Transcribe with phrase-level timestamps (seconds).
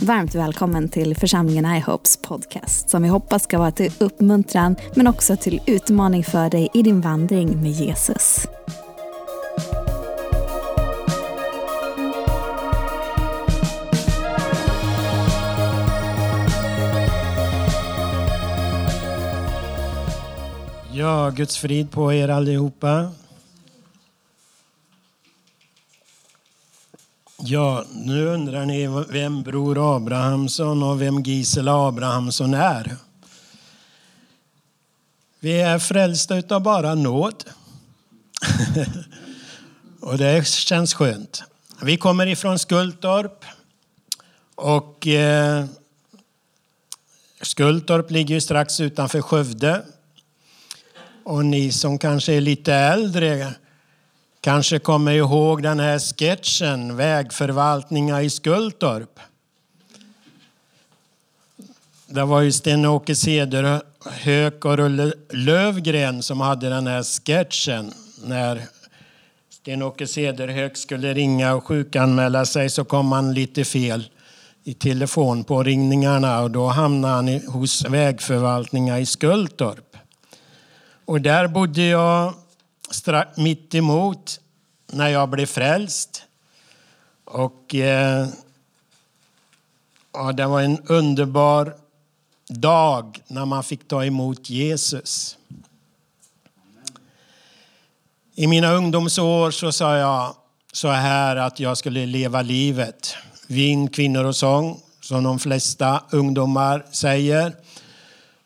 [0.00, 5.36] Varmt välkommen till församlingen iHopes podcast som vi hoppas ska vara till uppmuntran men också
[5.36, 8.46] till utmaning för dig i din vandring med Jesus.
[20.92, 23.10] Ja, Guds frid på er allihopa.
[27.38, 32.96] Ja, nu undrar ni vem Bror Abrahamsson och vem Gisela Abrahamsson är.
[35.40, 37.44] Vi är frälsta utav bara nåd.
[40.00, 41.42] och det känns skönt.
[41.82, 43.44] Vi kommer ifrån Skultorp.
[44.54, 45.64] Och eh,
[47.42, 49.82] Skultorp ligger ju strax utanför Skövde.
[51.24, 53.54] Och ni som kanske är lite äldre
[54.40, 59.20] kanske kommer ihåg den här sketchen Vägförvaltningar i Skultorp.
[62.06, 67.92] Det var ju Sten-Åke Cederhök och Rulle Lövgren som hade den här sketchen.
[68.24, 68.62] När
[69.50, 74.08] Sten-Åke Cederhök skulle ringa och sjukanmäla sig så kom han lite fel
[74.64, 79.96] i telefonpåringningarna och då hamnade han hos Vägförvaltningar i Skultorp.
[81.04, 82.34] Och där bodde jag
[83.36, 84.40] mitt emot
[84.86, 86.22] när jag blev frälst.
[87.24, 88.28] Och eh,
[90.12, 91.76] ja, det var en underbar
[92.48, 95.38] dag när man fick ta emot Jesus.
[98.34, 100.36] I mina ungdomsår så sa jag
[100.72, 103.14] så här att jag skulle leva livet.
[103.48, 107.56] Vin, kvinnor och sång, som de flesta ungdomar säger.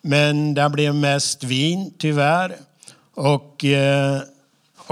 [0.01, 2.55] Men det blev mest vin, tyvärr.
[3.13, 4.21] Och, eh,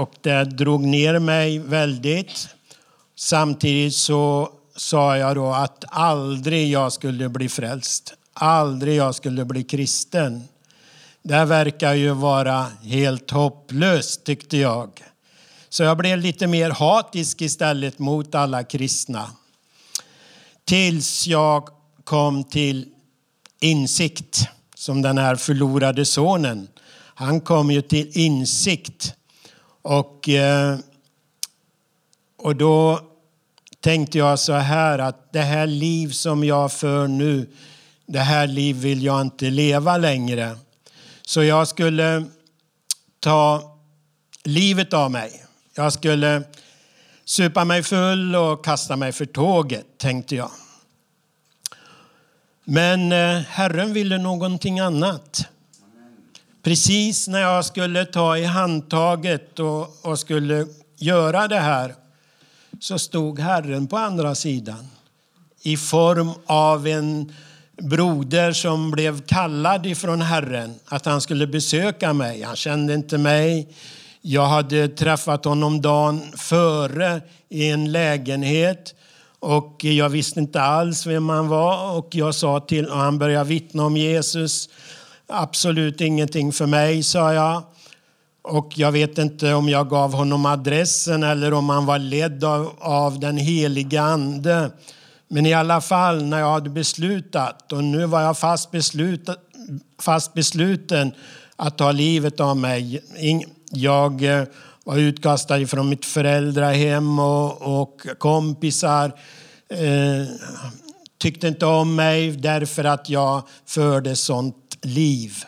[0.00, 2.48] och det drog ner mig väldigt.
[3.16, 8.14] Samtidigt så sa jag då att aldrig jag skulle bli frälst.
[8.32, 10.48] Aldrig jag skulle bli kristen.
[11.22, 14.90] Det verkar ju vara helt hopplöst tyckte jag.
[15.68, 19.30] Så jag blev lite mer hatisk istället mot alla kristna.
[20.64, 21.68] Tills jag
[22.04, 22.88] kom till
[23.60, 26.68] insikt som den här förlorade sonen.
[27.14, 29.14] Han kom ju till insikt.
[29.82, 30.78] Och, eh,
[32.36, 33.00] och då
[33.80, 37.50] tänkte jag så här att det här liv som jag för nu,
[38.06, 40.58] det här liv vill jag inte leva längre.
[41.22, 42.24] Så jag skulle
[43.20, 43.76] ta
[44.44, 45.44] livet av mig.
[45.74, 46.42] Jag skulle
[47.24, 50.50] supa mig full och kasta mig för tåget, tänkte jag.
[52.64, 55.48] Men eh, Herren ville någonting annat.
[56.62, 60.66] Precis när jag skulle ta i handtaget och, och skulle
[60.96, 61.94] göra det här
[62.80, 64.88] så stod Herren på andra sidan
[65.62, 67.32] i form av en
[67.82, 72.42] broder som blev kallad ifrån Herren att han skulle besöka mig.
[72.42, 73.68] Han kände inte mig.
[74.20, 78.94] Jag hade träffat honom dagen före i en lägenhet
[79.38, 83.48] och jag visste inte alls vem han var och jag sa till och han började
[83.48, 84.68] vittna om Jesus.
[85.32, 87.62] Absolut ingenting för mig, sa jag.
[88.42, 92.72] Och jag vet inte om jag gav honom adressen eller om han var ledd av,
[92.78, 94.70] av den heliga ande.
[95.28, 99.34] Men i alla fall, när jag hade beslutat, och nu var jag fast, besluta,
[100.02, 101.12] fast besluten
[101.56, 103.00] att ta livet av mig.
[103.70, 104.44] Jag eh,
[104.84, 109.12] var utkastad från mitt föräldrahem och, och kompisar
[109.68, 110.26] eh,
[111.18, 115.44] tyckte inte om mig därför att jag förde sånt liv.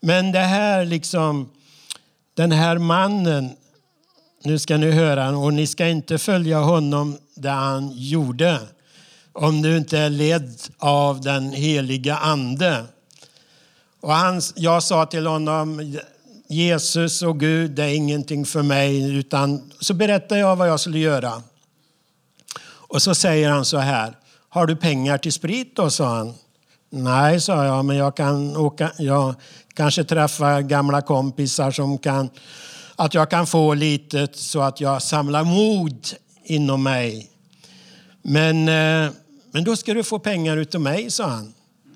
[0.00, 1.50] Men det här liksom,
[2.34, 3.56] den här mannen,
[4.44, 8.58] nu ska ni höra, och ni ska inte följa honom där han gjorde,
[9.32, 12.84] om du inte är ledd av den heliga ande.
[14.00, 15.96] Och han, jag sa till honom,
[16.48, 19.18] Jesus och Gud, det är ingenting för mig.
[19.18, 21.42] Utan, så berättade jag vad jag skulle göra.
[22.64, 24.16] Och så säger han så här,
[24.48, 26.34] har du pengar till sprit då, sa han.
[26.96, 29.34] Nej, sa jag, men jag kan åka, jag
[29.74, 32.30] kanske träffa gamla kompisar som kan,
[32.96, 36.06] att jag kan få lite så att jag samlar mod
[36.44, 37.30] inom mig.
[38.22, 39.12] Men, eh,
[39.50, 41.54] men då ska du få pengar utav mig, sa han.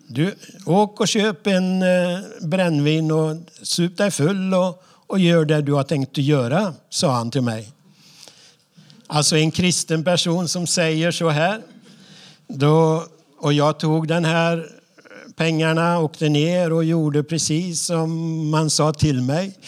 [0.09, 0.35] Du,
[0.67, 5.73] åk och köp en eh, brännvin och sup dig full och, och gör det du
[5.73, 7.73] har tänkt att göra, sa han till mig.
[9.06, 11.62] Alltså en kristen person som säger så här.
[12.49, 13.06] Då,
[13.39, 14.78] och jag tog den här
[15.38, 18.11] pengarna, åkte ner och gjorde precis som
[18.50, 19.58] man sa till mig.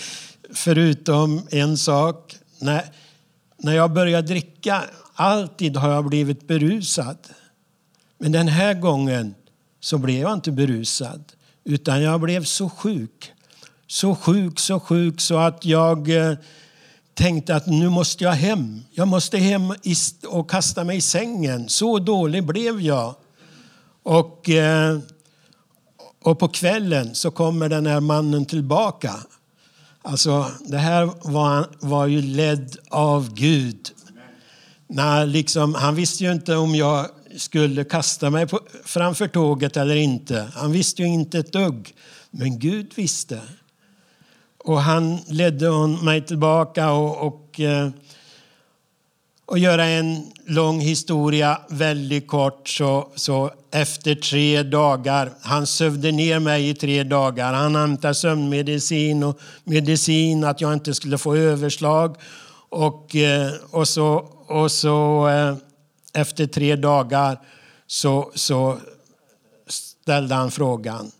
[0.54, 2.36] Förutom en sak.
[2.58, 2.84] När,
[3.56, 4.84] när jag började dricka,
[5.14, 7.18] alltid har jag blivit berusad.
[8.18, 9.34] Men den här gången
[9.80, 11.24] så blev jag inte berusad,
[11.64, 13.32] utan jag blev så sjuk.
[13.86, 16.34] Så sjuk, så sjuk så att jag eh,
[17.14, 18.82] tänkte att nu måste jag hem.
[18.90, 19.74] Jag måste hem
[20.26, 21.68] och kasta mig i sängen.
[21.68, 23.14] Så dålig blev jag.
[24.02, 24.98] Och, eh,
[26.22, 29.14] och på kvällen så kommer den här mannen tillbaka.
[30.02, 33.90] Alltså, det här var, var ju ledd av Gud.
[34.86, 37.06] När liksom, han visste ju inte om jag
[37.36, 40.48] skulle kasta mig på, framför tåget eller inte.
[40.54, 41.94] Han visste ju inte ett dugg.
[42.30, 43.40] Men Gud visste.
[44.64, 47.90] Och han ledde mig tillbaka och, och, eh,
[49.46, 56.38] och göra en lång historia väldigt kort så, så efter tre dagar, han sövde ner
[56.38, 57.52] mig i tre dagar.
[57.52, 62.16] Han hämtade sömnmedicin och medicin att jag inte skulle få överslag.
[62.68, 64.12] Och, eh, och så,
[64.46, 65.56] och så eh,
[66.12, 67.40] efter tre dagar
[67.86, 68.78] så, så
[69.68, 71.10] ställde han frågan,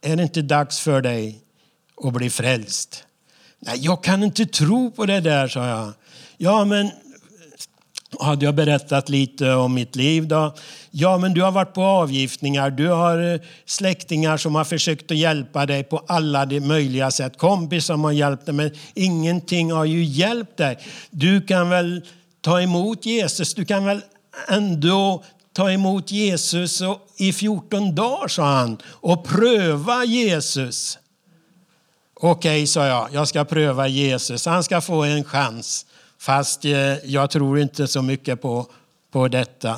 [0.00, 1.40] är det inte dags för dig
[2.04, 3.04] att bli frälst?
[3.58, 5.92] Nej, jag kan inte tro på det där, sa jag.
[6.36, 6.90] Ja, men
[8.20, 10.54] hade jag berättat lite om mitt liv då?
[10.90, 15.16] Ja, men du har varit på avgiftningar, du har eh, släktingar som har försökt att
[15.16, 17.38] hjälpa dig på alla de möjliga sätt.
[17.38, 20.78] Kompisar som har hjälpt dig, men ingenting har ju hjälpt dig.
[21.10, 22.02] Du kan väl
[22.40, 24.00] ta emot Jesus, du kan väl
[24.48, 26.82] ändå ta emot Jesus
[27.16, 30.98] i 14 dagar, sa han, och pröva Jesus.
[32.14, 34.46] Okej, okay, sa jag, jag ska pröva Jesus.
[34.46, 35.86] Han ska få en chans.
[36.22, 36.72] Fast eh,
[37.04, 38.66] jag tror inte så mycket på,
[39.10, 39.76] på detta.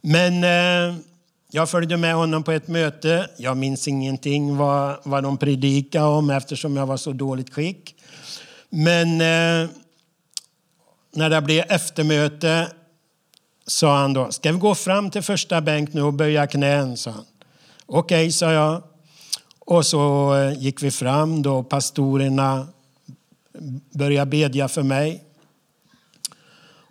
[0.00, 0.96] Men eh,
[1.50, 3.30] jag följde med honom på ett möte.
[3.36, 7.94] Jag minns ingenting vad, vad de predikade om eftersom jag var så dåligt skick.
[8.70, 9.70] Men eh,
[11.14, 12.68] när det blev eftermöte
[13.66, 16.96] sa han då, ska vi gå fram till första bänk nu och böja knän?
[16.96, 17.24] sa han.
[17.86, 18.82] Okej, okay, sa jag.
[19.58, 22.66] Och så eh, gick vi fram då pastorerna
[23.92, 25.24] började bedja för mig.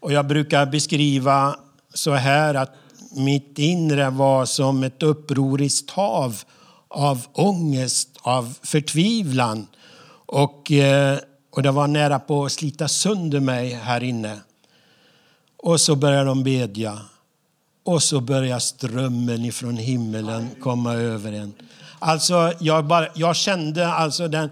[0.01, 1.55] Och jag brukar beskriva
[1.93, 2.75] så här att
[3.15, 6.43] mitt inre var som ett upproriskt hav
[6.87, 9.67] av ångest, av förtvivlan.
[10.25, 11.17] Och, eh,
[11.51, 14.37] och det var nära på att slita sönder mig här inne.
[15.57, 16.99] Och så började de bedja.
[17.83, 21.53] Och så börjar strömmen ifrån himmelen komma över en.
[21.99, 24.49] Alltså, jag, bara, jag kände alltså den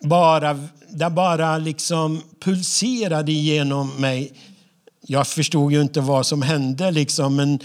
[0.00, 4.32] bara, det bara liksom pulserade genom mig.
[5.10, 7.58] Jag förstod ju inte vad som hände, liksom, men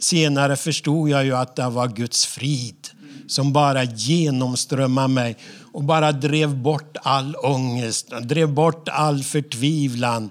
[0.00, 2.88] senare förstod jag ju att det var Guds frid
[3.28, 5.36] som bara genomströmmade mig
[5.72, 10.30] och bara drev bort all ångest, drev bort all förtvivlan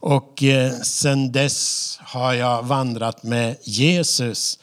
[0.00, 4.58] och eh, sen dess har jag vandrat med Jesus.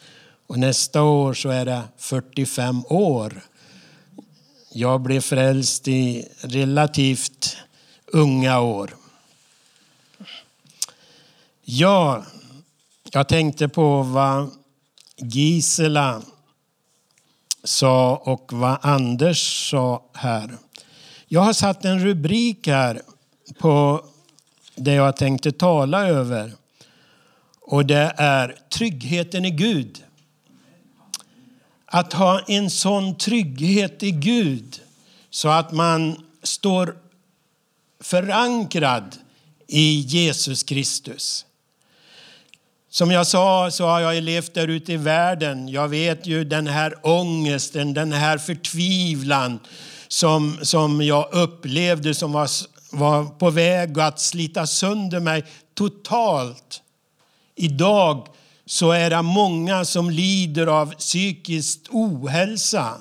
[0.46, 3.42] Och nästa år så är det 45 år.
[4.72, 7.56] Jag blev frälst i relativt
[8.06, 8.99] unga år.
[11.72, 12.24] Ja,
[13.12, 14.50] jag tänkte på vad
[15.16, 16.22] Gisela
[17.64, 20.56] sa och vad Anders sa här.
[21.26, 23.02] Jag har satt en rubrik här
[23.58, 24.04] på
[24.74, 26.52] det jag tänkte tala över.
[27.60, 30.04] Och det är tryggheten i Gud.
[31.86, 34.80] Att ha en sån trygghet i Gud
[35.30, 36.96] så att man står
[38.00, 39.16] förankrad
[39.66, 41.46] i Jesus Kristus.
[42.90, 45.68] Som jag sa så har jag levt där ute i världen.
[45.68, 49.58] Jag vet ju den här ångesten, den här förtvivlan
[50.08, 52.48] som, som jag upplevde som var
[52.92, 55.44] var på väg att slita sönder mig
[55.74, 56.82] totalt.
[57.56, 58.26] Idag
[58.66, 62.94] så är det många som lider av psykisk ohälsa.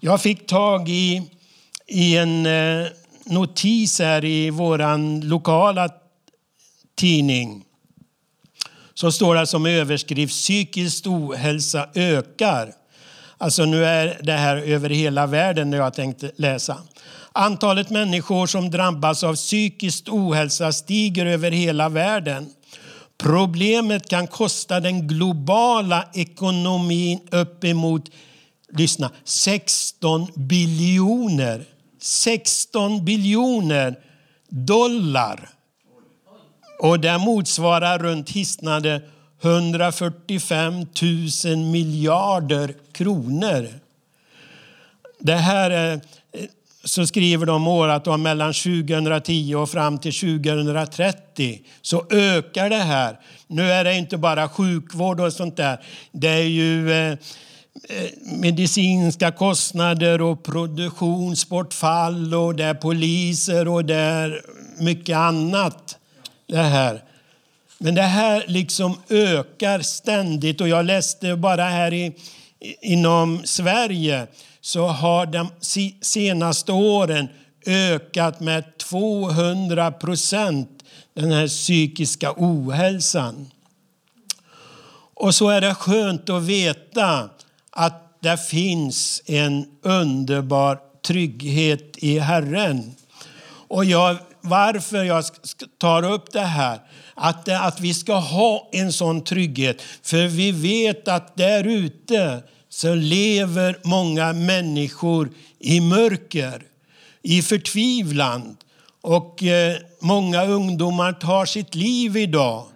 [0.00, 1.22] Jag fick tag i,
[1.86, 2.86] i en eh,
[3.24, 5.88] notis här i vår lokala
[6.96, 7.64] tidning.
[8.94, 12.72] Så står det som överskrift psykisk ohälsa ökar.
[13.38, 16.78] Alltså nu är det här över hela världen när jag tänkte läsa.
[17.32, 22.50] Antalet människor som drabbas av psykisk ohälsa stiger över hela världen.
[23.18, 28.10] Problemet kan kosta den globala ekonomin uppemot
[28.72, 31.64] lyssna, 16 biljoner
[32.02, 33.98] 16 biljoner
[34.48, 35.48] dollar.
[36.82, 39.02] Och det motsvarar runt hisnande
[39.42, 40.86] 145 000
[41.56, 43.68] miljarder kronor.
[45.18, 46.00] Det här är eh,
[46.84, 53.18] så skriver de år om mellan 2010 och fram till 2030 så ökar det här.
[53.46, 55.80] Nu är det inte bara sjukvård och sånt där.
[56.12, 57.18] Det är ju eh, eh
[58.40, 64.42] medicinska kostnader och produktionsbortfall och det är poliser och det är
[64.78, 65.98] mycket annat.
[66.52, 67.02] Det här.
[67.78, 72.12] Men det här liksom ökar ständigt och jag läste bara här i,
[72.80, 74.26] inom Sverige
[74.60, 75.50] så har de
[76.00, 77.28] senaste åren
[77.66, 83.50] ökat med 200 procent den här psykiska ohälsan.
[85.14, 87.30] Och så är det skönt att veta
[87.70, 92.94] att det finns en underbar trygghet i Herren.
[93.68, 95.24] Och jag, varför jag
[95.78, 96.80] tar upp det här,
[97.14, 99.82] att, att vi ska ha en sån trygghet.
[100.02, 106.62] För vi vet att där ute så lever många människor i mörker,
[107.22, 108.56] i förtvivlan.
[109.00, 112.66] Och eh, många ungdomar tar sitt liv idag.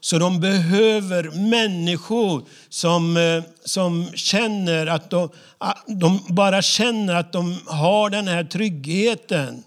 [0.00, 5.28] Så de behöver människor som, eh, som känner att de,
[5.86, 9.62] de bara känner att de har den här tryggheten.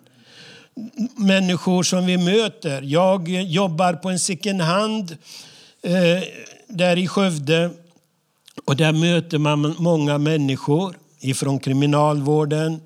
[1.16, 2.82] Människor som vi möter.
[2.82, 5.18] Jag jobbar på en second hand
[5.82, 6.24] eh,
[6.68, 7.70] där i Skövde
[8.66, 12.82] och där möter man många människor ifrån kriminalvården,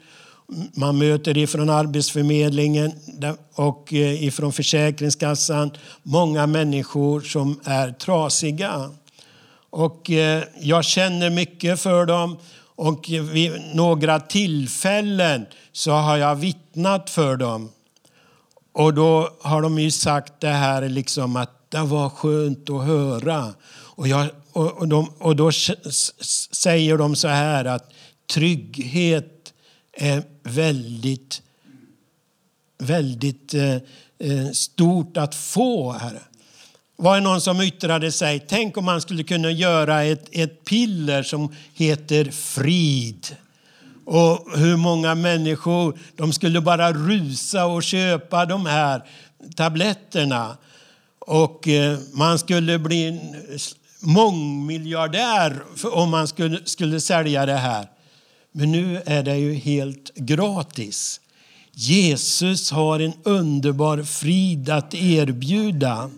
[0.74, 2.92] man möter ifrån Arbetsförmedlingen
[3.56, 5.72] och eh, ifrån Försäkringskassan
[6.04, 8.90] många människor som är trasiga.
[9.70, 12.38] Och eh, jag känner mycket för dem
[12.76, 17.70] och vid några tillfällen så har jag vittnat för dem.
[18.74, 23.54] Och då har de ju sagt det här liksom att det var skönt att höra.
[23.96, 25.52] Och jag och, och, de, och då
[26.52, 27.94] säger de så här att
[28.34, 29.54] trygghet
[29.94, 31.42] är väldigt,
[32.78, 33.76] väldigt eh,
[34.20, 35.92] eh stort att få.
[35.92, 36.20] Här.
[36.96, 41.24] var det någon som yttrade sig, tänk om man skulle kunna göra ett, ett piller
[41.24, 43.36] som heter frid.
[44.06, 49.04] Och hur många människor, de skulle bara rusa och köpa de här
[49.56, 50.58] tabletterna.
[51.20, 53.22] Och eh, man skulle bli
[54.00, 57.88] mångmiljardär om man skulle, skulle sälja det här.
[58.52, 61.20] Men nu är det ju helt gratis.
[61.72, 66.10] Jesus har en underbar frid att erbjuda.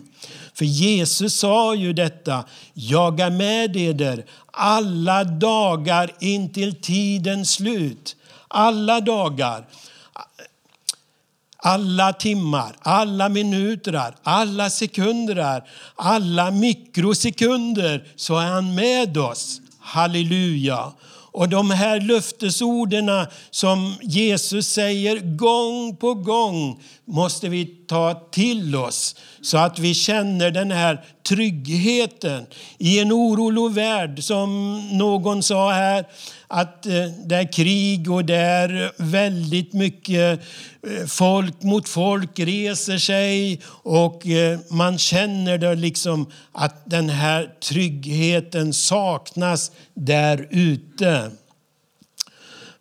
[0.56, 2.44] För Jesus sa ju detta,
[2.74, 8.16] jag är med eder alla dagar intill tidens slut.
[8.48, 9.66] Alla dagar
[11.66, 15.62] alla timmar, alla minuter, alla sekunder,
[15.96, 19.60] alla mikrosekunder så är han med oss.
[19.80, 20.92] Halleluja.
[21.32, 23.10] Och de här löftesorden
[23.50, 30.50] som Jesus säger gång på gång måste vi ta till oss så att vi känner
[30.50, 32.46] den här tryggheten
[32.78, 36.06] i en orolig värld som någon sa här
[36.48, 40.40] att eh, det är krig och det är väldigt mycket
[40.86, 47.54] eh, folk mot folk reser sig och eh, man känner det liksom att den här
[47.60, 51.30] tryggheten saknas där ute.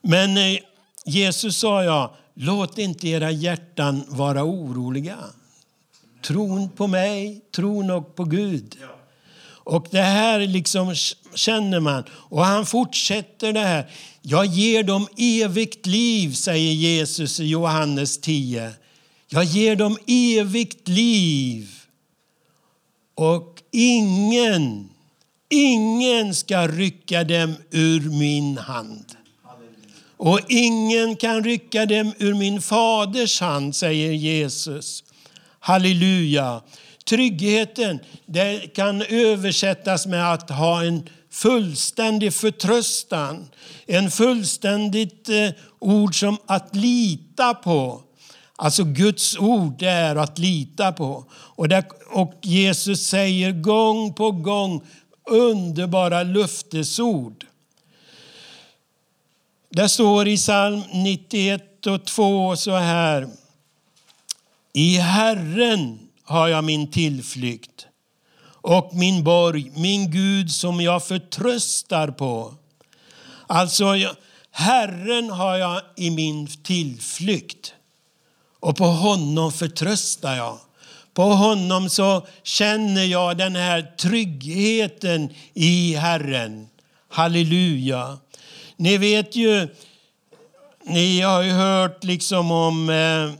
[0.01, 0.57] Men
[1.05, 5.17] Jesus sa jag låt inte era hjärtan vara oroliga.
[6.21, 8.77] Tron på mig, tron och på Gud.
[9.65, 10.95] Och det här liksom
[11.35, 12.03] känner man.
[12.09, 13.91] Och han fortsätter det här.
[14.21, 18.71] Jag ger dem evigt liv, säger Jesus i Johannes 10.
[19.27, 21.71] Jag ger dem evigt liv.
[23.15, 24.89] Och ingen,
[25.49, 29.05] ingen ska rycka dem ur min hand.
[30.17, 35.03] Och ingen kan rycka dem ur min faders hand, säger Jesus.
[35.59, 36.61] Halleluja.
[37.05, 43.49] Tryggheten det kan översättas med att ha en fullständig förtröstan.
[43.85, 48.01] En fullständigt eh, ord som att lita på.
[48.55, 51.25] Alltså Guds ord är att lita på.
[51.31, 54.83] Och, där, och Jesus säger gång på gång
[55.29, 57.45] underbara löftesord.
[59.75, 63.27] Det står i psalm 91 och 2 så här.
[64.73, 67.87] I Herren har jag min tillflykt
[68.45, 72.53] och min borg, min Gud som jag förtröstar på.
[73.47, 73.85] Alltså,
[74.51, 77.73] Herren har jag i min tillflykt
[78.59, 80.57] och på honom förtröstar jag.
[81.13, 86.67] På honom så känner jag den här tryggheten i Herren.
[87.09, 88.17] Halleluja.
[88.77, 89.67] Ni vet ju
[90.87, 93.31] ni har ju hört liksom om eh,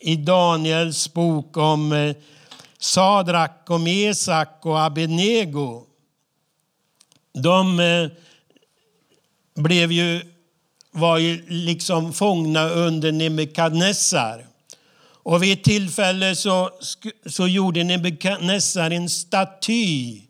[0.00, 2.16] i Daniels bok om eh,
[2.78, 5.84] Sadrak och Mesak och Abednego.
[7.34, 8.08] De eh,
[9.62, 10.20] blev ju,
[10.90, 14.46] var ju liksom fångna under Nebukadnessar.
[15.22, 16.70] Och vid ett tillfälle så,
[17.26, 20.27] så gjorde Nebukadnessar en staty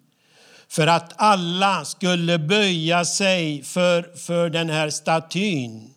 [0.69, 5.91] för att alla skulle böja sig för, för den här statyn.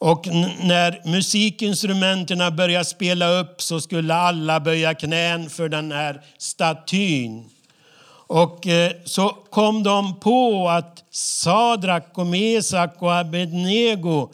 [0.00, 0.26] Och
[0.62, 7.50] när musikinstrumenten började spela upp så skulle alla böja knän för den här statyn.
[8.28, 14.30] Och eh, så kom de på att Sadrak och Mesak och Abednego,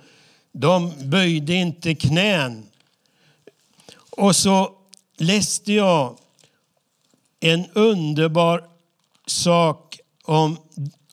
[0.53, 2.67] de böjde inte knän.
[4.11, 4.71] Och så
[5.19, 6.19] läste jag
[7.41, 8.74] en underbar
[9.26, 10.59] sak om,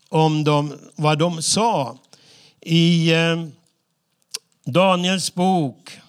[0.10, 1.98] om dem, vad de sa
[2.62, 3.46] i eh,
[4.66, 6.00] Daniels bok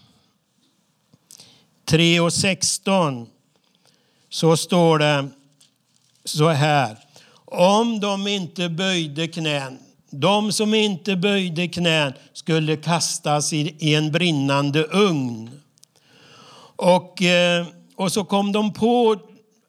[1.85, 3.26] 3 och 16
[4.28, 5.28] så står det
[6.25, 6.99] så här.
[7.44, 9.78] Om de inte böjde knän,
[10.11, 15.50] de som inte böjde knän skulle kastas i en brinnande ugn.
[16.76, 17.66] Och, eh,
[17.97, 19.16] och så kom de på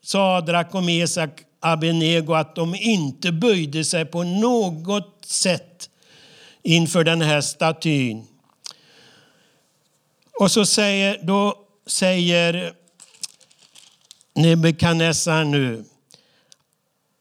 [0.04, 5.90] Sadrak och Mesak Abenego att de inte böjde sig på något sätt
[6.62, 8.28] inför den här statyn.
[10.40, 11.56] Och så säger, då
[11.88, 12.74] säger
[14.36, 15.86] Nebukadnessar nu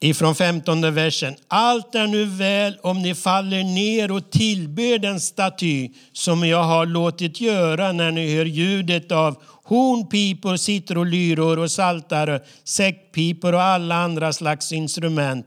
[0.03, 1.35] ifrån 15 versen.
[1.47, 6.85] Allt är nu väl om ni faller ner och tillber den staty som jag har
[6.85, 14.33] låtit göra när ni hör ljudet av hornpipor, citrolyror och saltare, säckpipor och alla andra
[14.33, 15.45] slags instrument.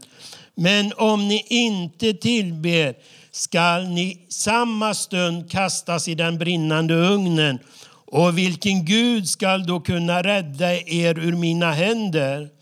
[0.54, 2.94] Men om ni inte tillber
[3.30, 7.58] skall ni samma stund kastas i den brinnande ugnen.
[8.06, 12.55] Och vilken Gud skall då kunna rädda er ur mina händer?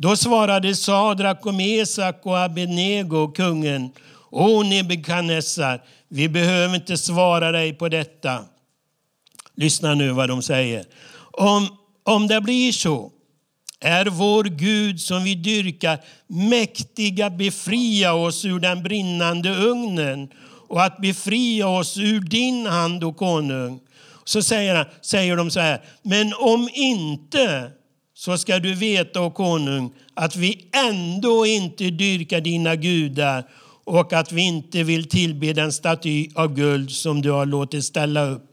[0.00, 3.90] Då svarade Sadrak och Mesak och Abednego kungen.
[4.30, 8.44] O Nebukadnessar, vi behöver inte svara dig på detta.
[9.54, 10.84] Lyssna nu vad de säger.
[11.32, 11.68] Om,
[12.02, 13.12] om det blir så
[13.80, 20.28] är vår Gud som vi dyrkar mäktiga befria oss ur den brinnande ugnen
[20.68, 23.80] och att befria oss ur din hand, o konung.
[24.24, 27.70] Så säger, han, säger de så här, men om inte
[28.18, 33.44] så ska du veta, o konung, att vi ändå inte dyrkar dina gudar
[33.84, 38.24] och att vi inte vill tillbe den staty av guld som du har låtit ställa
[38.24, 38.44] upp.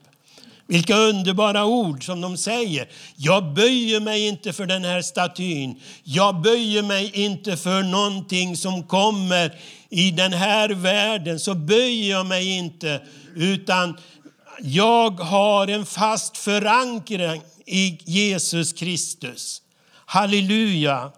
[0.68, 2.88] Vilka underbara ord som de säger.
[3.16, 5.82] Jag böjer mig inte för den här statyn.
[6.04, 11.40] Jag böjer mig inte för någonting som kommer i den här världen.
[11.40, 13.02] Så böjer jag mig inte.
[13.36, 13.98] Utan
[14.62, 19.62] jag har en fast förankring i Jesus Kristus.
[20.06, 21.12] Halleluja.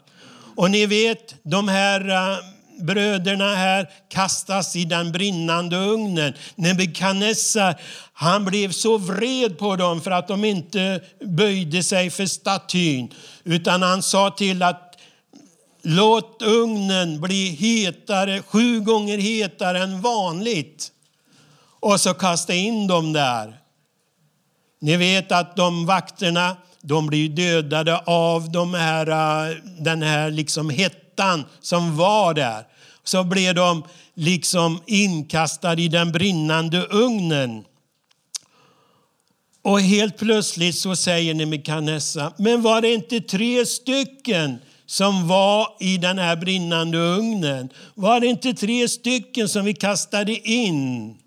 [0.55, 2.37] Och ni vet, de här eh,
[2.79, 6.33] bröderna här kastas i den brinnande ugnen.
[6.55, 7.75] Nebukadnessar,
[8.13, 13.13] han blev så vred på dem för att de inte böjde sig för statyn.
[13.43, 14.97] Utan han sa till att
[15.81, 20.91] låt ugnen bli hetare, sju gånger hetare än vanligt.
[21.79, 23.56] Och så kasta in dem där.
[24.79, 30.69] Ni vet att de vakterna, de blir dödade av de här, äh, den här liksom
[30.69, 32.63] hettan som var där.
[33.03, 37.63] Så blev de liksom inkastade i den brinnande ugnen.
[39.61, 45.97] Och helt plötsligt så säger Nebukadnessar, men var det inte tre stycken som var i
[45.97, 47.69] den här brinnande ugnen?
[47.95, 51.17] Var det inte tre stycken som vi kastade in?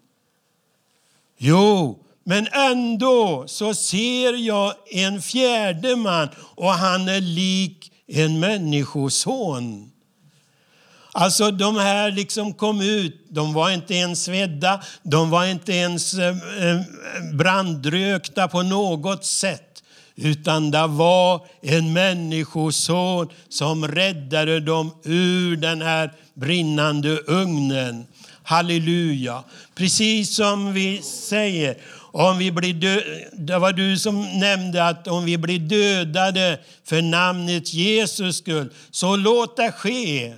[1.38, 9.90] Jo, men ändå så ser jag en fjärde man och han är lik en människoson.
[11.12, 16.14] Alltså de här liksom kom ut, de var inte ens svedda, de var inte ens
[16.14, 16.80] eh, eh,
[17.32, 19.82] brandrökta på något sätt.
[20.16, 28.06] Utan det var en människoson som räddade dem ur den här brinnande ugnen.
[28.42, 29.44] Halleluja!
[29.74, 31.76] Precis som vi säger,
[32.12, 37.02] om vi blir dö- det var du som nämnde att om vi blir dödade för
[37.02, 40.34] namnet Jesus skull, så låt det ske.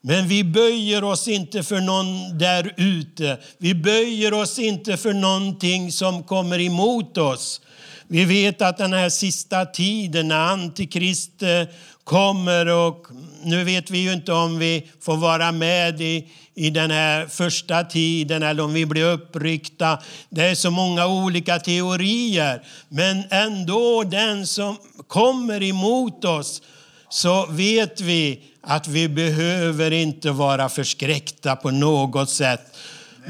[0.00, 3.38] Men vi böjer oss inte för någon där ute.
[3.58, 7.60] Vi böjer oss inte för någonting som kommer emot oss.
[8.08, 11.62] Vi vet att den här sista tiden när Antikrist eh,
[12.04, 13.06] kommer och
[13.44, 17.84] nu vet vi ju inte om vi får vara med i, i den här första
[17.84, 19.98] tiden eller om vi blir uppryckta.
[20.30, 22.62] Det är så många olika teorier.
[22.88, 26.62] Men ändå den som kommer emot oss
[27.08, 32.76] så vet vi att vi behöver inte vara förskräckta på något sätt.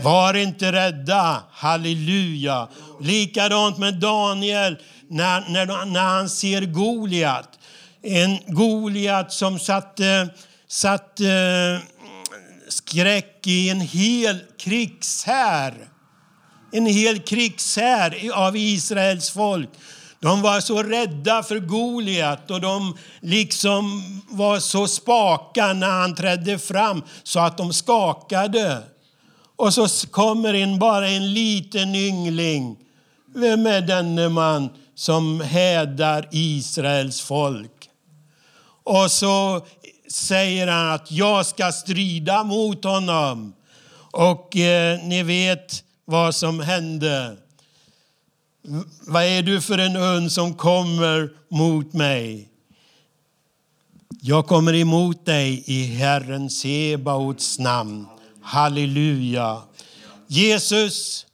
[0.02, 2.68] Var inte rädda, halleluja.
[3.00, 4.76] Likadant med Daniel
[5.08, 7.48] när, när, när han ser Goliat.
[8.02, 10.28] En Goliat som satte,
[10.68, 11.80] satte
[12.72, 15.88] skräck i en hel krigshär.
[16.72, 19.68] En hel krigshär av Israels folk.
[20.20, 26.58] De var så rädda för Goliat och de liksom var så spaka när han trädde
[26.58, 28.82] fram så att de skakade.
[29.56, 32.76] Och så kommer in bara en liten yngling.
[33.34, 37.88] Vem är denne man som hädar Israels folk?
[38.84, 39.66] Och så
[40.12, 43.52] säger han att jag ska strida mot honom.
[44.10, 47.36] Och eh, ni vet vad som hände.
[49.06, 52.48] Vad är du för en hund som kommer mot mig?
[54.20, 58.06] Jag kommer emot dig i Herren Sebaots namn.
[58.42, 59.62] Halleluja.
[60.26, 61.26] Jesus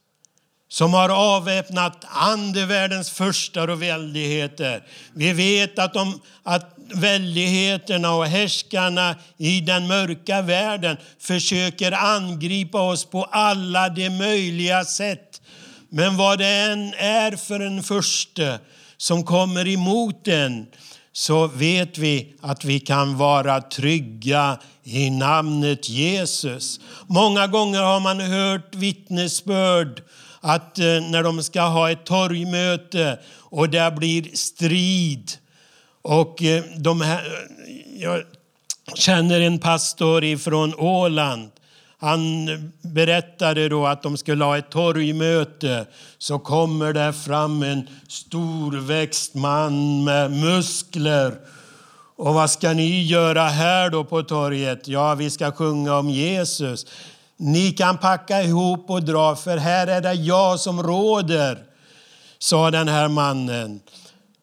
[0.68, 4.86] som har avväpnat andevärldens förstar och väldigheter.
[5.12, 13.04] Vi vet att, de, att väldigheterna och härskarna i den mörka världen försöker angripa oss
[13.04, 15.42] på alla de möjliga sätt.
[15.88, 18.58] Men vad det än är för en förste
[18.96, 20.66] som kommer emot en
[21.12, 26.80] så vet vi att vi kan vara trygga i namnet Jesus.
[27.06, 30.02] Många gånger har man hört vittnesbörd
[30.40, 35.32] att eh, när de ska ha ett torgmöte och det blir strid
[36.08, 37.48] och eh, de här,
[37.98, 38.22] jag
[38.94, 41.50] känner en pastor från Åland
[42.00, 42.46] han
[42.82, 45.86] berättade då att de skulle ha ett torgmöte.
[46.18, 51.34] Så kommer det fram en storväxt man med muskler.
[52.16, 54.88] Och vad ska ni göra här då på torget?
[54.88, 56.86] Ja, vi ska sjunga om Jesus.
[57.36, 61.58] Ni kan packa ihop och dra, för här är det jag som råder,
[62.38, 63.80] sa den här mannen.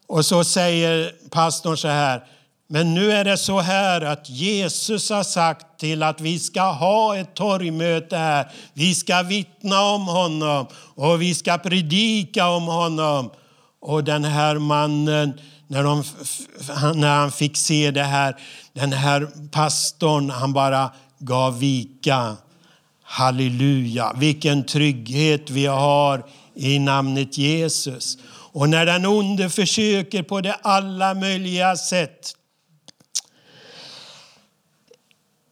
[0.07, 2.23] Och så säger pastorn så här,
[2.67, 7.17] men nu är det så här att Jesus har sagt till att vi ska ha
[7.17, 8.51] ett torgmöte här.
[8.73, 13.29] Vi ska vittna om honom och vi ska predika om honom.
[13.81, 16.03] Och den här mannen, när, de,
[16.95, 18.35] när han fick se det här,
[18.73, 22.35] den här pastorn, han bara gav vika.
[23.03, 28.17] Halleluja, vilken trygghet vi har i namnet Jesus.
[28.55, 32.35] Och när den onde försöker på det alla möjliga sätt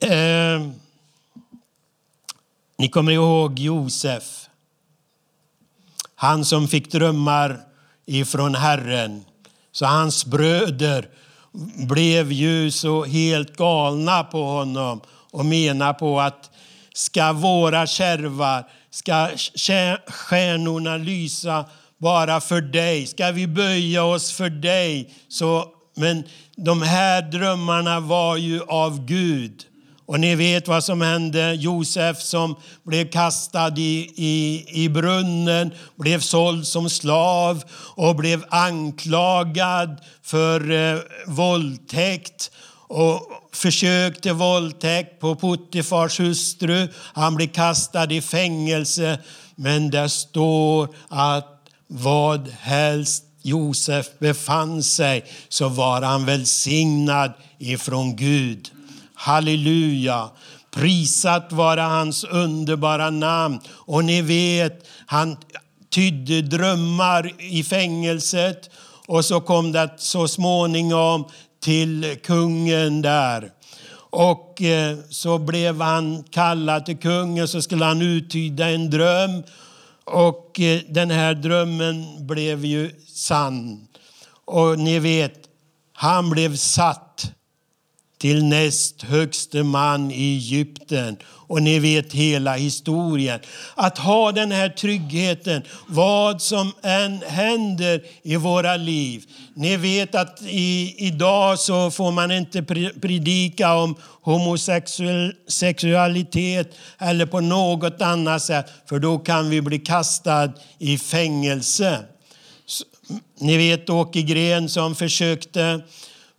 [0.03, 0.67] Eh,
[2.77, 4.49] ni kommer ihåg Josef.
[6.15, 7.59] Han som fick drömmar
[8.05, 9.25] ifrån Herren.
[9.71, 11.09] Så hans bröder
[11.87, 16.51] blev ju så helt galna på honom och menar på att
[16.93, 19.29] ska våra kärvar, ska
[20.07, 21.65] stjärnorna lysa
[22.03, 23.07] bara för dig?
[23.07, 25.13] Ska vi böja oss för dig?
[25.27, 26.23] Så, men
[26.55, 29.63] de här drömmarna var ju av Gud.
[30.05, 31.53] Och ni vet vad som hände.
[31.53, 37.63] Josef som blev kastad i, i, i brunnen, blev såld som slav
[37.95, 42.51] och blev anklagad för eh, våldtäkt
[42.87, 43.19] och
[43.53, 46.87] försök till våldtäkt på Puttifars hustru.
[47.13, 49.19] Han blev kastad i fängelse.
[49.55, 51.52] Men det står att
[51.95, 58.69] vad helst Josef befann sig så var han välsignad ifrån Gud.
[59.13, 60.29] Halleluja!
[60.71, 63.59] Prisat vara hans underbara namn.
[63.69, 65.37] Och ni vet, han
[65.89, 68.69] tydde drömmar i fängelset
[69.07, 71.25] och så kom det så småningom
[71.63, 73.51] till kungen där.
[74.09, 79.43] Och eh, så blev han kallad till kungen så skulle han uttyda en dröm.
[80.05, 83.87] Och eh, den här drömmen blev ju sann.
[84.45, 85.39] Och ni vet,
[85.93, 87.12] han blev satt
[88.23, 91.17] till näst högste man i Egypten.
[91.25, 93.39] Och ni vet hela historien.
[93.75, 99.25] Att ha den här tryggheten, vad som än händer i våra liv.
[99.53, 102.63] Ni vet att i, idag så får man inte
[103.01, 110.97] predika om homosexualitet eller på något annat sätt, för då kan vi bli kastad i
[110.97, 111.99] fängelse.
[113.39, 115.81] Ni vet Åke Gren som försökte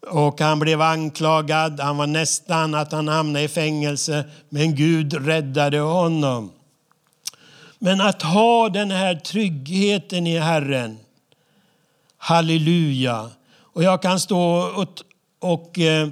[0.09, 1.81] och han blev anklagad.
[1.81, 6.53] Han var nästan att han hamnade i fängelse, men Gud räddade honom.
[7.79, 10.99] Men att ha den här tryggheten i Herren.
[12.19, 13.31] Halleluja.
[13.61, 14.88] Och jag kan stå och,
[15.38, 16.09] och eh,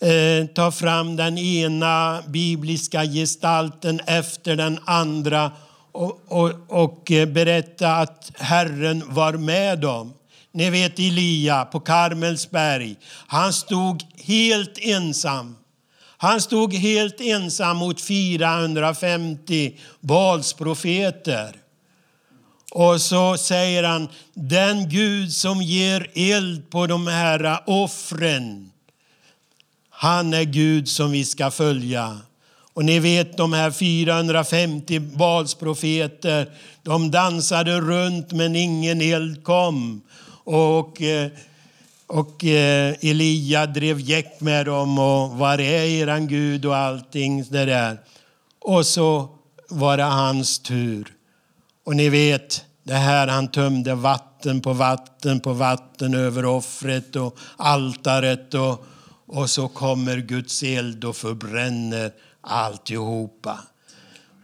[0.00, 5.52] eh, ta fram den ena bibliska gestalten efter den andra
[5.92, 10.12] och, och, och eh, berätta att Herren var med dem.
[10.52, 12.96] Ni vet Elia på Karmelsberg.
[13.26, 15.56] Han stod helt ensam.
[16.16, 21.56] Han stod helt ensam mot 450 Balsprofeter.
[22.70, 28.70] Och så säger han, den Gud som ger eld på de här offren,
[29.90, 32.18] han är Gud som vi ska följa.
[32.74, 36.50] Och ni vet de här 450 Balsprofeter,
[36.82, 40.02] de dansade runt men ingen eld kom.
[40.44, 41.30] Och, eh,
[42.06, 47.64] och eh, Elia drev gäck med dem och var är eran Gud och allting det
[47.64, 47.98] där.
[48.60, 49.28] Och så
[49.68, 51.12] var det hans tur.
[51.84, 57.38] Och ni vet, det här han tömde vatten på vatten på vatten över offret och
[57.56, 58.84] altaret och,
[59.26, 63.58] och så kommer Guds eld och förbränner alltihopa.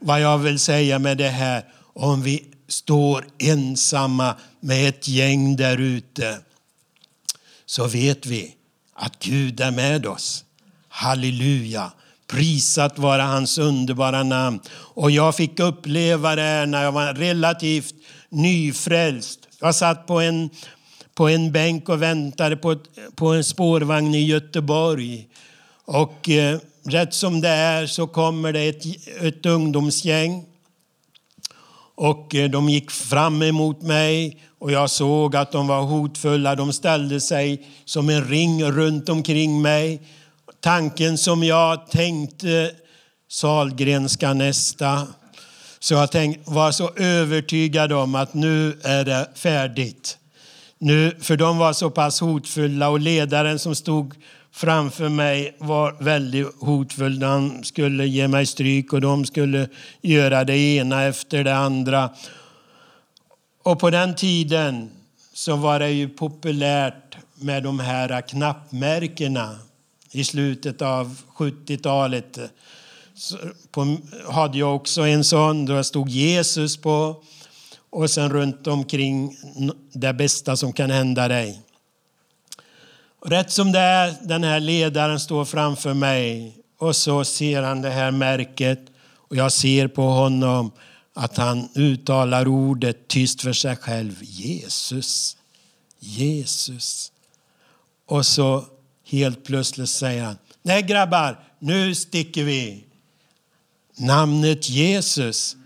[0.01, 5.79] Vad jag vill säga med det här, om vi står ensamma med ett gäng där
[5.81, 6.39] ute
[7.67, 8.55] så vet vi
[8.95, 10.45] att Gud är med oss.
[10.89, 11.93] Halleluja!
[12.27, 14.61] Prisat vara hans underbara namn.
[14.71, 17.95] Och jag fick uppleva det när jag var relativt
[18.29, 19.41] nyfrälst.
[19.61, 20.51] Jag satt på en,
[21.15, 22.77] på en bänk och väntade på,
[23.15, 25.29] på en spårvagn i Göteborg.
[25.85, 28.85] Och eh, rätt som det är så kommer det ett,
[29.21, 30.45] ett ungdomsgäng
[31.97, 36.55] och eh, de gick fram emot mig och jag såg att de var hotfulla.
[36.55, 40.03] De ställde sig som en ring runt omkring mig.
[40.61, 42.71] Tanken som jag tänkte,
[43.29, 45.07] Salgren ska nästa.
[45.79, 50.19] Så jag tänkte, var så övertygad om att nu är det färdigt.
[50.79, 54.15] Nu, för de var så pass hotfulla och ledaren som stod
[54.57, 57.23] framför mig var väldigt hotfull.
[57.23, 59.69] Han skulle ge mig stryk och de skulle
[60.03, 62.11] göra det ena efter det andra.
[63.63, 64.91] Och på den tiden
[65.33, 69.59] så var det ju populärt med de här knappmärkena
[70.11, 72.39] i slutet av 70-talet.
[74.31, 77.23] hade jag också en sån, då stod Jesus på
[77.91, 79.37] och sen runt omkring
[79.93, 81.66] det bästa som kan hända dig.
[83.29, 87.91] Rätt som det är, den här ledaren står framför mig och så ser han det
[87.91, 88.81] här märket
[89.29, 90.73] och jag ser på honom
[91.15, 94.19] att han uttalar ordet tyst för sig själv.
[94.23, 95.37] Jesus,
[95.99, 97.13] Jesus.
[98.07, 98.65] Och så
[99.07, 102.85] helt plötsligt säger han, nej grabbar, nu sticker vi.
[103.97, 105.57] Namnet Jesus.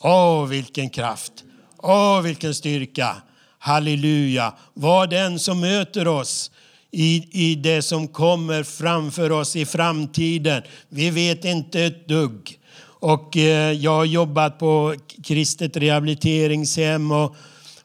[0.00, 1.32] Åh, vilken kraft.
[1.78, 3.16] Åh, vilken styrka.
[3.58, 4.54] Halleluja.
[4.74, 6.50] Var den som möter oss
[6.94, 10.62] i, i det som kommer framför oss i framtiden.
[10.88, 12.58] Vi vet inte ett dugg.
[12.84, 17.36] Och eh, jag har jobbat på kristet rehabiliteringshem och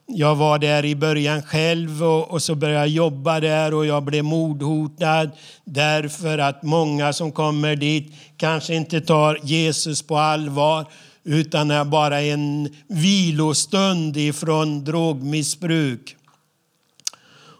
[0.06, 4.02] jag var där i början själv och, och, så började jag jobba där och jag
[4.02, 5.30] blev mordhotad
[5.64, 10.86] därför att många som kommer dit kanske inte tar Jesus på allvar
[11.24, 16.16] utan är bara en vilostund ifrån drogmissbruk.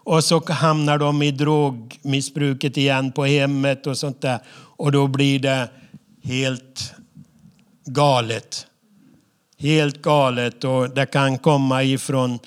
[0.04, 4.38] Och så hamnar de i drogmissbruket igen på hemmet och sånt där.
[4.76, 5.70] Och då blir det
[6.22, 6.94] helt
[7.84, 8.66] galet.
[9.58, 12.38] Helt galet och det kan komma ifrån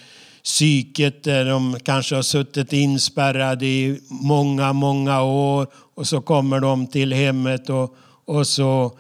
[0.43, 6.87] psyket där de kanske har suttit inspärrade i många, många år och så kommer de
[6.87, 8.97] till hemmet och, och så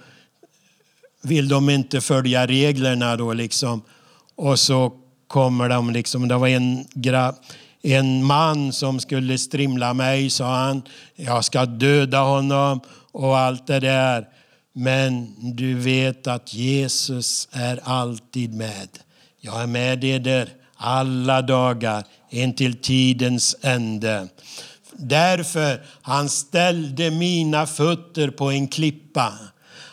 [1.21, 3.81] vill de inte följa reglerna då liksom.
[4.35, 4.93] Och så
[5.27, 7.35] kommer de liksom, det var en grabb
[7.83, 10.81] en man som skulle strimla mig, sa han.
[11.15, 14.27] Jag ska döda honom och allt det där.
[14.73, 18.89] Men du vet att Jesus är alltid med.
[19.39, 24.27] Jag är med er alla dagar intill tidens ände.
[24.91, 29.33] Därför han ställde mina fötter på en klippa.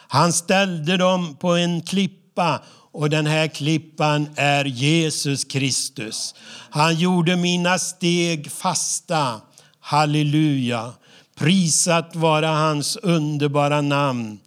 [0.09, 6.35] Han ställde dem på en klippa och den här klippan är Jesus Kristus.
[6.71, 9.41] Han gjorde mina steg fasta.
[9.81, 10.93] Halleluja.
[11.35, 14.39] Prisat vara hans underbara namn.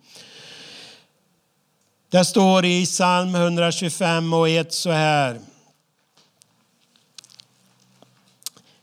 [2.10, 5.39] Det står i psalm 125 och 1 så här.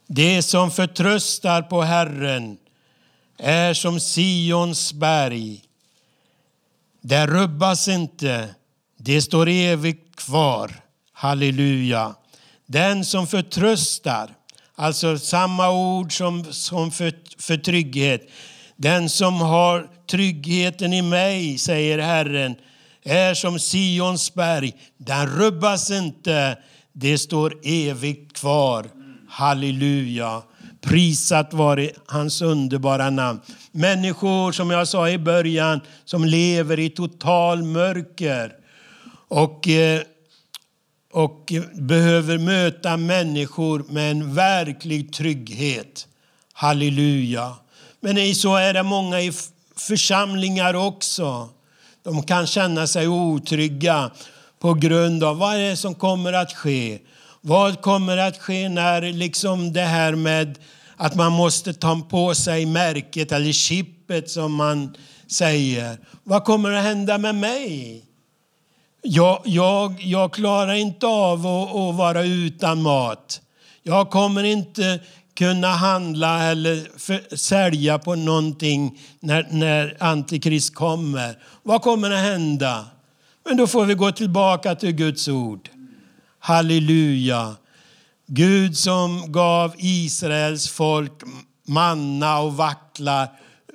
[0.06, 2.58] Det som förtröstar på Herren
[3.36, 5.64] är som Sions berg.
[7.00, 8.54] Det rubbas inte,
[9.02, 10.70] det står evigt kvar.
[11.12, 12.14] Halleluja.
[12.66, 14.30] Den som förtröstar,
[14.76, 18.30] alltså samma ord som, som för, för trygghet.
[18.76, 22.54] Den som har tryggheten i mig, säger Herren,
[23.02, 24.74] är som Sions berg.
[24.98, 26.58] Den rubbas inte,
[26.92, 28.86] det står evigt kvar.
[29.28, 30.42] Halleluja.
[30.80, 33.40] Prisat vare hans underbara namn.
[33.72, 38.59] Människor, som jag sa i början, som lever i total mörker
[39.30, 40.00] och, eh,
[41.12, 46.06] och behöver möta människor med en verklig trygghet.
[46.52, 47.54] Halleluja.
[48.00, 49.32] Men så är det många i
[49.76, 51.48] församlingar också.
[52.02, 54.10] De kan känna sig otrygga
[54.58, 56.98] på grund av vad är som kommer att ske.
[57.40, 60.58] Vad kommer att ske när liksom det här med
[60.96, 64.96] att man måste ta på sig märket eller chippet som man
[65.30, 65.98] säger.
[66.24, 68.04] Vad kommer att hända med mig?
[69.02, 73.40] Jag, jag, jag klarar inte av att, att vara utan mat.
[73.82, 75.00] Jag kommer inte
[75.34, 81.38] kunna handla eller för, sälja på någonting när, när Antikrist kommer.
[81.62, 82.86] Vad kommer att hända?
[83.44, 85.68] Men då får vi gå tillbaka till Guds ord.
[86.38, 87.54] Halleluja.
[88.26, 91.22] Gud som gav Israels folk
[91.66, 93.28] manna och vacklar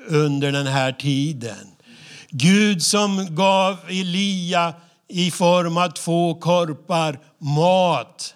[0.08, 1.68] under den här tiden.
[2.30, 4.74] Gud som gav Elia
[5.08, 8.36] i form av två korpar mat.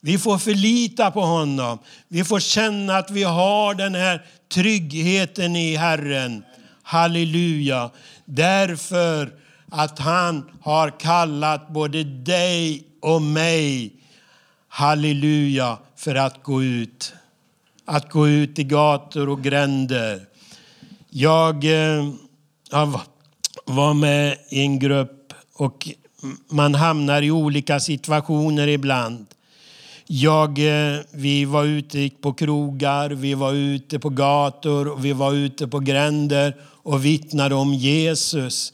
[0.00, 1.78] Vi får förlita på honom.
[2.08, 6.44] Vi får känna att vi har den här tryggheten i Herren.
[6.82, 7.90] Halleluja.
[8.24, 9.32] Därför
[9.70, 13.92] att han har kallat både dig och mig
[14.68, 17.14] halleluja, för att gå ut.
[17.84, 20.26] Att gå ut i gator och gränder.
[21.10, 22.10] Jag eh,
[23.64, 25.88] var med i en grupp och
[26.48, 29.26] man hamnar i olika situationer ibland.
[30.06, 35.32] Jag, eh, vi var ute på krogar, vi var ute på gator, och vi var
[35.32, 38.72] ute på gränder och vittnade om Jesus.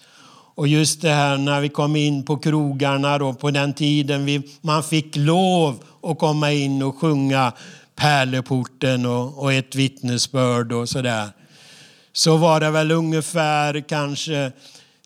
[0.56, 4.42] Och just det här när vi kom in på krogarna då, på den tiden vi,
[4.60, 7.52] man fick lov att komma in och sjunga
[7.96, 11.28] Pärleporten och, och ett vittnesbörd och sådär.
[12.12, 14.52] Så var det väl ungefär kanske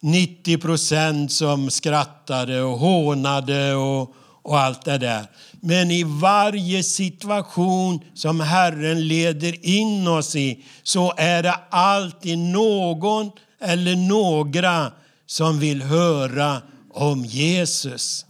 [0.03, 5.27] 90 procent som skrattade och hånade och, och allt det där.
[5.61, 13.31] Men i varje situation som Herren leder in oss i så är det alltid någon
[13.61, 14.93] eller några
[15.27, 16.63] som vill höra
[16.95, 18.27] om Jesus.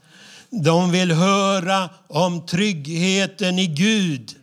[0.51, 4.35] De vill höra om tryggheten i Gud.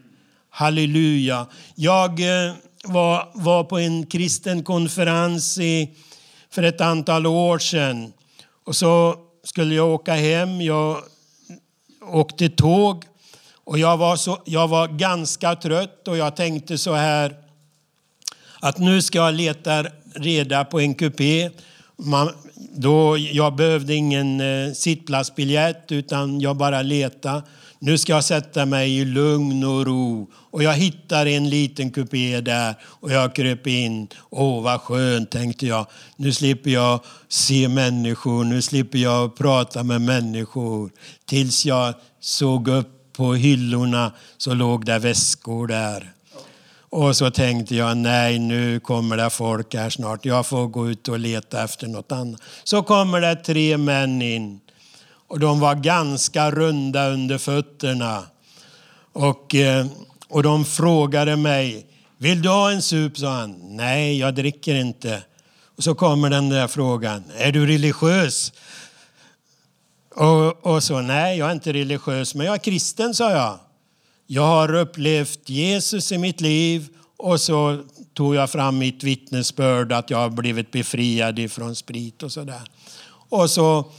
[0.49, 1.47] Halleluja.
[1.75, 5.89] Jag eh, var, var på en kristen konferens i,
[6.55, 8.13] för ett antal år sedan.
[8.65, 10.61] Och så skulle jag åka hem.
[10.61, 10.97] Jag
[12.01, 13.03] åkte tåg.
[13.63, 17.35] Och jag var, så, jag var ganska trött och jag tänkte så här
[18.59, 21.49] att nu ska jag leta reda på en kupé
[21.95, 22.29] man,
[22.75, 27.43] då jag behövde ingen eh, sittplatsbiljett utan jag bara letade.
[27.85, 30.29] Nu ska jag sätta mig i lugn och ro.
[30.51, 34.07] Och jag hittar en liten kupé där och jag kröp in.
[34.29, 35.87] Åh, vad skönt, tänkte jag.
[36.15, 40.91] Nu slipper jag se människor, nu slipper jag prata med människor.
[41.25, 46.11] Tills jag såg upp på hyllorna så låg det väskor där.
[46.89, 50.25] Och så tänkte jag, nej nu kommer det folk här snart.
[50.25, 52.41] Jag får gå ut och leta efter något annat.
[52.63, 54.59] Så kommer det tre män in.
[55.27, 58.23] Och de var ganska runda under fötterna.
[59.13, 59.85] Och, eh,
[60.27, 61.85] och de frågade mig,
[62.17, 63.17] vill du ha en sup?
[63.17, 63.55] sa han.
[63.61, 65.23] Nej, jag dricker inte.
[65.77, 68.53] Och så kommer den där frågan, är du religiös?
[70.15, 73.59] Och, och så, nej jag är inte religiös, men jag är kristen, sa jag.
[74.27, 77.83] Jag har upplevt Jesus i mitt liv och så
[78.13, 82.61] tog jag fram mitt vittnesbörd att jag har blivit befriad ifrån sprit och sådär.
[83.29, 83.91] Och så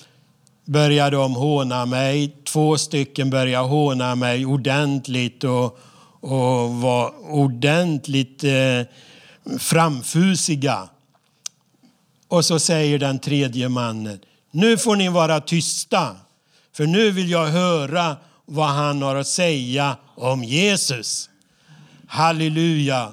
[0.67, 2.37] började de håna mig.
[2.45, 5.79] Två stycken började håna mig ordentligt och,
[6.21, 8.83] och var ordentligt eh,
[9.59, 10.89] framfusiga.
[12.29, 14.21] Och så säger den tredje mannen,
[14.51, 16.17] nu får ni vara tysta,
[16.77, 21.31] för nu vill jag höra vad han har att säga om Jesus.
[22.07, 23.13] Halleluja.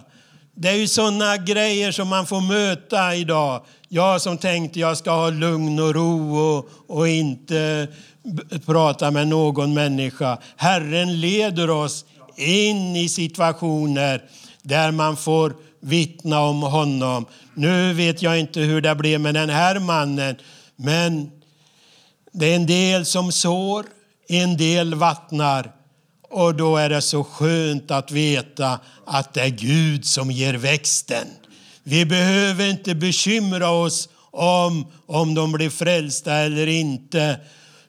[0.55, 3.65] Det är ju sådana grejer som man får möta idag.
[3.95, 7.87] Jag som tänkte jag ska ha lugn och ro och, och inte
[8.65, 10.37] prata med någon människa.
[10.55, 14.23] Herren leder oss in i situationer
[14.61, 17.25] där man får vittna om honom.
[17.53, 20.35] Nu vet jag inte hur det blev med den här mannen,
[20.75, 21.31] men
[22.31, 23.85] det är en del som sår,
[24.27, 25.71] en del vattnar.
[26.29, 31.27] Och då är det så skönt att veta att det är Gud som ger växten.
[31.83, 37.39] Vi behöver inte bekymra oss om, om de blir frälsta eller inte,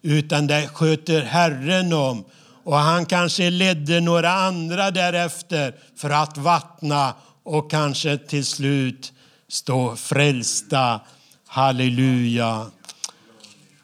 [0.03, 2.25] utan det sköter Herren om.
[2.65, 9.13] Och han kanske ledde några andra därefter för att vattna och kanske till slut
[9.49, 11.01] stå frälsta.
[11.47, 12.67] Halleluja.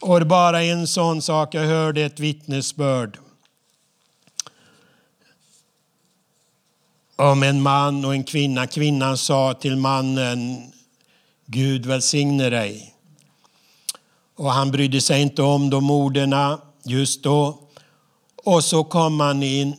[0.00, 3.18] Och bara en sån sak, jag hörde ett vittnesbörd
[7.20, 8.66] om en man och en kvinna.
[8.66, 10.72] Kvinnan sa till mannen,
[11.46, 12.94] Gud välsigne dig.
[14.36, 16.34] Och han brydde sig inte om de orden
[16.84, 17.58] just då.
[18.44, 19.76] Och så kom han in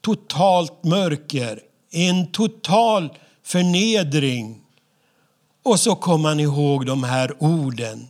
[0.00, 1.60] totalt mörker,
[1.90, 3.08] en total
[3.42, 4.60] förnedring.
[5.62, 8.08] Och så kom han ihåg de här orden.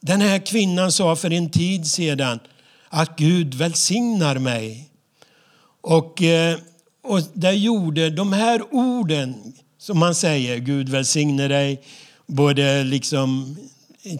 [0.00, 2.38] Den här kvinnan sa för en tid sedan
[2.88, 4.90] att Gud välsignar mig.
[5.80, 6.58] Och, eh,
[7.02, 11.82] och där gjorde de här orden som man säger, Gud välsigne dig,
[12.26, 13.56] både liksom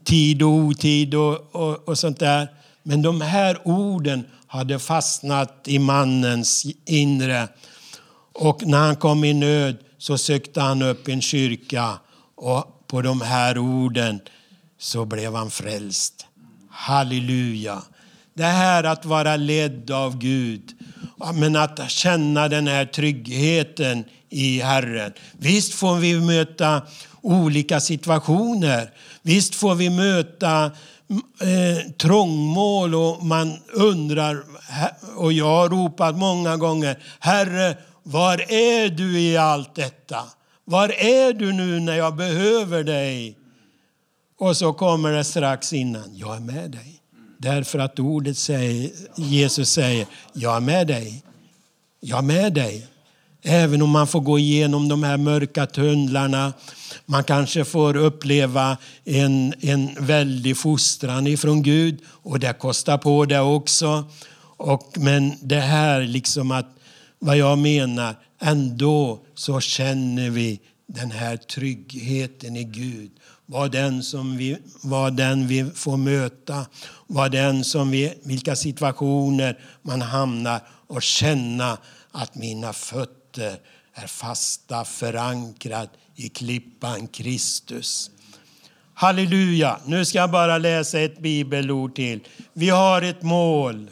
[0.05, 2.49] tid och otid och, och, och sånt där.
[2.83, 7.49] Men de här orden hade fastnat i mannens inre.
[8.33, 11.99] Och när han kom i nöd så sökte han upp en kyrka
[12.35, 14.21] och på de här orden
[14.79, 16.27] så blev han frälst.
[16.71, 17.83] Halleluja.
[18.35, 20.73] Det här att vara ledd av Gud,
[21.35, 25.13] men att känna den här tryggheten i Herren.
[25.39, 26.83] Visst får vi möta
[27.21, 28.91] olika situationer.
[29.23, 30.65] Visst får vi möta
[31.41, 34.43] eh, trångmål och man undrar,
[35.17, 40.19] och jag har ropat många gånger, Herre, var är du i allt detta?
[40.65, 43.37] Var är du nu när jag behöver dig?
[44.39, 47.00] Och så kommer det strax innan, jag är med dig.
[47.43, 51.23] Därför att ordet säger, Jesus säger, jag är med dig.
[52.01, 52.87] Jag är med dig.
[53.43, 56.53] Även om man får gå igenom de här mörka tunnlarna.
[57.07, 63.41] Man kanske får uppleva en, en väldig fostran ifrån Gud och det kostar på det
[63.41, 64.05] också.
[64.57, 66.77] Och, men det här liksom att,
[67.19, 73.11] vad jag menar, ändå så känner vi den här tryggheten i Gud
[73.51, 76.67] var den, som vi, var den vi får möta,
[77.07, 81.79] var den som vi, vilka situationer man hamnar och känna
[82.13, 83.57] att mina fötter
[83.95, 88.11] är fasta förankrad i klippan Kristus.
[88.95, 89.79] Halleluja!
[89.87, 92.21] Nu ska jag bara läsa ett bibelord till.
[92.53, 93.91] Vi har ett mål,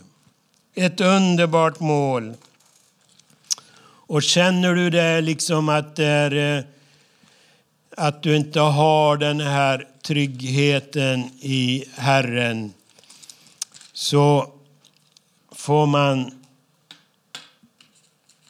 [0.74, 2.34] ett underbart mål.
[3.84, 6.64] Och känner du det liksom att, det är, eh,
[7.98, 12.72] att du inte har den här tryggheten i Herren
[13.92, 14.52] så
[15.52, 16.30] får man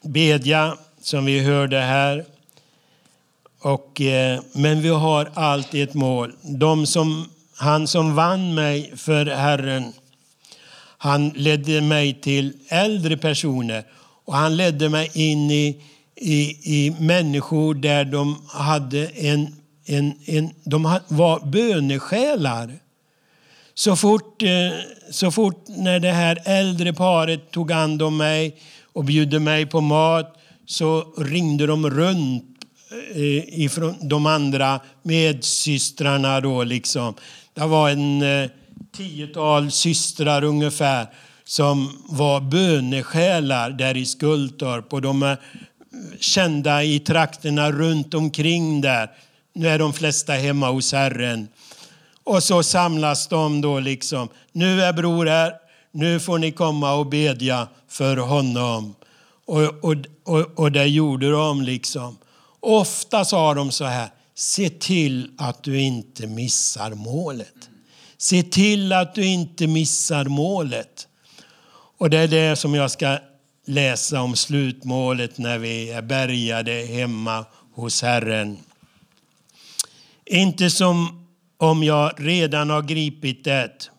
[0.02, 2.24] bedja som vi hörde här.
[3.60, 6.32] Och, eh, men vi har alltid ett mål.
[6.42, 9.92] De som, han som vann mig för Herren,
[10.98, 13.84] han ledde mig till äldre personer
[14.24, 15.82] och han ledde mig in i,
[16.20, 19.56] i, i människor där de hade en,
[19.86, 22.78] en, en de var bönesjälar.
[23.74, 24.48] Så fort, eh,
[25.10, 28.56] så fort när det här äldre paret tog hand om mig
[28.92, 30.34] och bjöd mig på mat
[30.66, 32.44] så ringde de runt
[33.14, 37.14] eh, ifrån de andra medsystrarna då liksom.
[37.54, 38.50] Det var en eh,
[38.96, 41.06] tiotal systrar ungefär
[41.44, 45.38] som var bönesjälar där i Skultorp och de är
[46.20, 49.10] kända i trakterna runt omkring där.
[49.52, 51.48] Nu är de flesta hemma hos Herren.
[52.24, 54.28] Och så samlas de då liksom.
[54.52, 55.52] Nu är bror här,
[55.92, 58.94] nu får ni komma och bedja för honom.
[59.46, 62.18] Och, och, och, och det gjorde de liksom.
[62.60, 67.54] Ofta sa de så här, se till att du inte missar målet.
[68.18, 71.06] Se till att du inte missar målet.
[71.98, 73.18] Och det är det som jag ska
[73.68, 77.44] läsa om slutmålet när vi är bärgade hemma
[77.74, 78.58] hos Herren.
[80.26, 83.90] Inte som om jag redan har gripit det.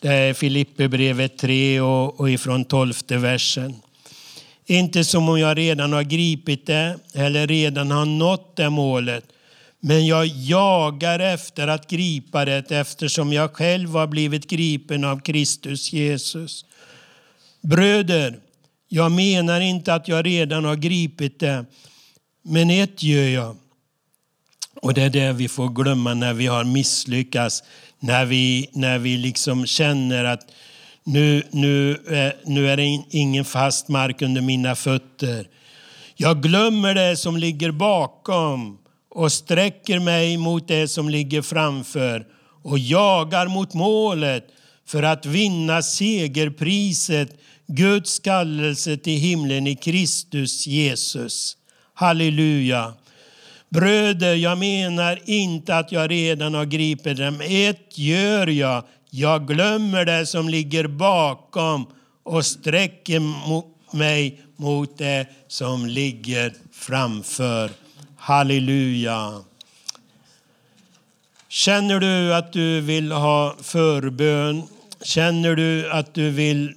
[0.00, 3.74] Det är Filipperbrevet 3 och, och ifrån tolfte versen.
[4.66, 9.24] Inte som om jag redan har gripit det eller redan har nått det målet.
[9.80, 15.92] Men jag jagar efter att gripa det eftersom jag själv har blivit gripen av Kristus
[15.92, 16.64] Jesus.
[17.60, 18.38] Bröder,
[18.92, 21.64] jag menar inte att jag redan har gripit det,
[22.42, 23.56] men ett gör jag.
[24.82, 27.62] Och det är det vi får glömma när vi har misslyckats,
[28.00, 30.40] när vi, när vi liksom känner att
[31.04, 35.48] nu, nu, eh, nu är det ingen fast mark under mina fötter.
[36.16, 38.78] Jag glömmer det som ligger bakom
[39.10, 42.26] och sträcker mig mot det som ligger framför
[42.62, 44.46] och jagar mot målet
[44.86, 47.40] för att vinna segerpriset,
[47.72, 51.56] Guds kallelse till himlen i Kristus Jesus.
[51.94, 52.94] Halleluja.
[53.68, 57.40] Bröder, jag menar inte att jag redan har gripit dem.
[57.40, 58.84] Ett gör jag.
[59.10, 61.86] Jag glömmer det som ligger bakom
[62.22, 63.20] och sträcker
[63.96, 67.70] mig mot det som ligger framför.
[68.16, 69.42] Halleluja.
[71.48, 74.62] Känner du att du vill ha förbön?
[75.02, 76.74] Känner du att du vill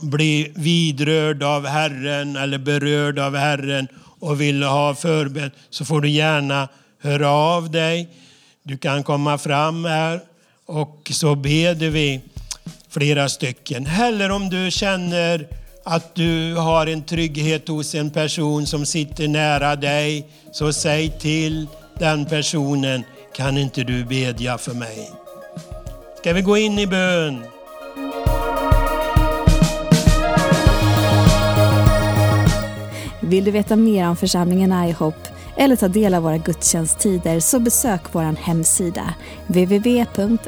[0.00, 3.88] bli vidrörd av Herren eller berörd av Herren
[4.20, 6.68] och vill ha förbön så får du gärna
[7.02, 8.08] höra av dig.
[8.62, 10.20] Du kan komma fram här
[10.66, 12.20] och så beder vi
[12.88, 13.86] flera stycken.
[13.86, 15.48] Eller om du känner
[15.84, 21.66] att du har en trygghet hos en person som sitter nära dig, så säg till
[21.98, 23.04] den personen,
[23.36, 25.10] kan inte du bedja för mig?
[26.18, 27.44] Ska vi gå in i bön?
[33.30, 38.00] Vill du veta mer om församlingen IHOP eller ta del av våra gudstjänsttider så besök
[38.12, 39.14] vår hemsida
[39.46, 40.38] www.ihop.pro.